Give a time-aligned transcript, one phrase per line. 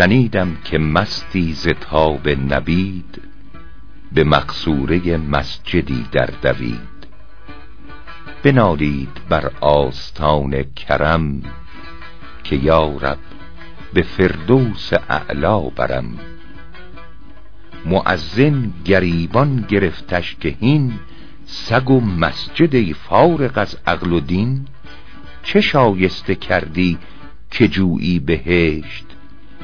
[0.00, 3.22] شنیدم که مستی ز تاب نبید
[4.12, 7.06] به مقصوره مسجدی در دوید.
[8.42, 11.42] بنالید بر آستان کرم
[12.44, 13.18] که یارب
[13.94, 16.18] به فردوس اعلا برم.
[17.86, 20.92] معزن گریبان گرفتش که هین
[21.46, 24.66] سگ و مسجد فارغ از عقل و دین
[25.42, 26.98] چه شایسته کردی
[27.50, 29.09] که جویی بهشت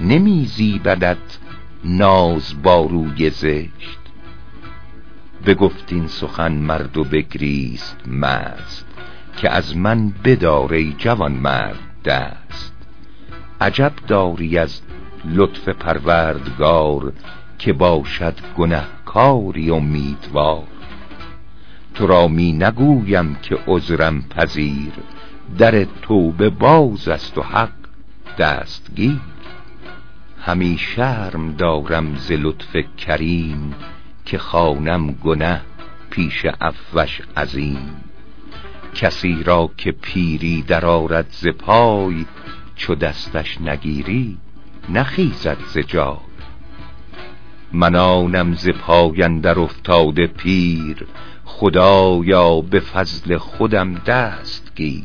[0.00, 1.38] نمیزی بدت
[1.84, 3.98] ناز باروی زشت.
[5.46, 8.86] بگفتین سخن مرد و بگریست مست
[9.36, 12.74] که از من بداره جوان مرد دست.
[13.60, 14.80] عجب داری از
[15.24, 17.12] لطف پروردگار
[17.58, 20.64] که باشد گنهکاری امیدوار
[21.94, 24.92] تو را می نگویم که عذرم پذیر
[25.58, 27.70] در توبه باز است و حق
[28.38, 29.33] دستگیر.
[30.46, 33.74] همی شرم دارم ز لطف کریم
[34.24, 35.60] که خانم گنه
[36.10, 37.96] پیش افوش عظیم.
[38.94, 42.24] کسی را که پیری در آرد ز پای
[42.76, 44.38] چو دستش نگیری
[44.88, 46.16] نخیزد ز جای.
[47.72, 48.68] من آنم ز
[49.42, 51.06] در افتاده پیر
[51.44, 55.04] خدایا به فضل خودم دست گیر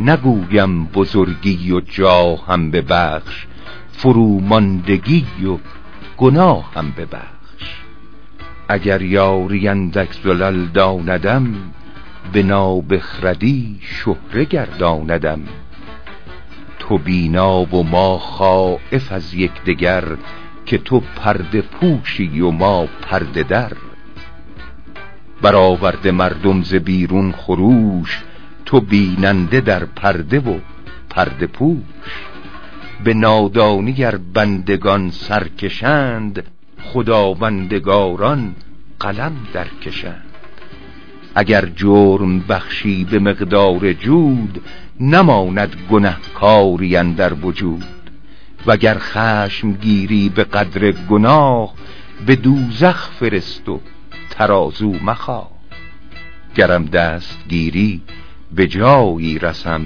[0.00, 3.46] نگویم بزرگی و جاهم ببخش
[3.98, 5.58] فروماندگی و
[6.16, 7.82] گناه هم ببخش.
[8.68, 11.54] اگر یاری اندک زلل داندم
[12.32, 15.40] به نابخردی شهره گرداندم.
[16.78, 20.04] تو بینا و ما خائف از یکدیگر
[20.66, 23.72] که تو پرده پوشی و ما پرده در.
[25.42, 28.22] برآورده مردم ز بیرون خروش
[28.64, 30.58] تو بیننده در پرده و
[31.10, 32.27] پرده پوش.
[33.04, 36.44] به نادانی گر بندگان سرکشند
[36.82, 38.54] خداوندگاران
[39.00, 40.24] قلم درکشند.
[41.34, 44.62] اگر جرم بخشی به مقدار جود
[45.00, 47.84] نماند گنهکاری در وجود.
[48.66, 51.74] وگر خشم گیری به قدر گناه
[52.26, 53.80] به دوزخ فرست و
[54.30, 55.50] ترازو مخواه.
[56.54, 58.02] گرم دست گیری
[58.52, 59.84] به جایی رسم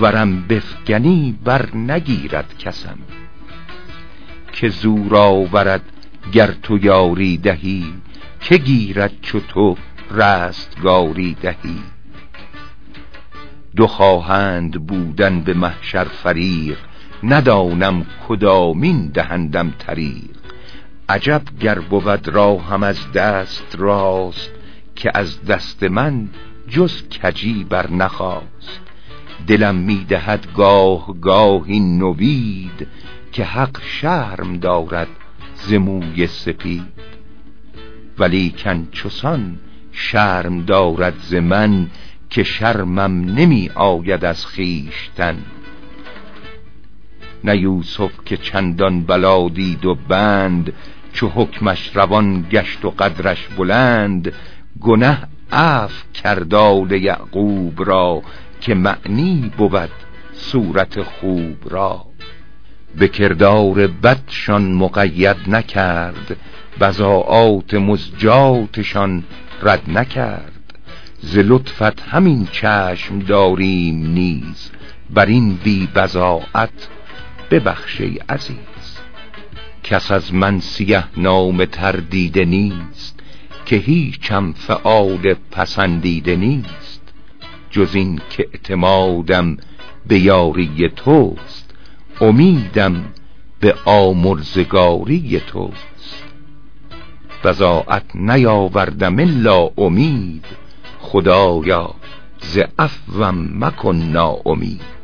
[0.00, 2.98] ورم بفگنی بر نگیرد کسم.
[4.52, 5.82] که زور آورد
[6.32, 7.94] گر تو یاری دهی
[8.40, 9.76] که گیرد چو تو
[10.10, 11.82] رستگاری دهی.
[13.76, 16.78] دو خواهند بودن به محشر فریق
[17.22, 20.36] ندانم کدامین دهندم طریق.
[21.08, 24.50] عجب گر بود راهم از دست راست
[24.96, 26.28] که از دست من
[26.68, 28.87] جز کجی بر نخواست.
[29.46, 32.86] دلم می‌دهد گاه گاهی نوید
[33.32, 35.08] که حق شرم دارد
[35.54, 36.98] زموی سپید.
[38.18, 39.58] ولی کن چسان
[39.92, 41.90] شرم دارد ز من
[42.30, 45.36] که شرمم نمی آید از خیشتن
[47.44, 50.72] نه یوسف که چندان بلا دید و بند
[51.12, 54.32] چو حکمش روان گشت و قدرش بلند
[54.80, 55.18] گنه
[55.52, 58.22] عف کردال یعقوب را
[58.60, 59.90] که معنی بود
[60.32, 62.04] صورت خوب را.
[62.96, 66.36] به کردار بدشان مقید نکرد
[66.80, 69.24] بزاعات مزجاتشان
[69.62, 70.52] رد نکرد.
[71.20, 74.70] ز لطفت همین چشم داریم نیز
[75.10, 76.88] بر این بی بزاعت
[77.50, 78.98] ببخشی عزیز.
[79.84, 83.20] کس از من سیه نام تردیده نیست
[83.66, 86.87] که هیچم فعال پسندیده نیست.
[87.70, 89.56] جز این که اعتمادم
[90.06, 91.74] به یاری توست
[92.20, 93.04] امیدم
[93.60, 96.24] به آمرزگاری توست.
[97.44, 100.44] بزاعت نیاوردم الا امید
[101.00, 101.94] خدایا
[102.40, 104.97] ز عفوم مکن ناامید.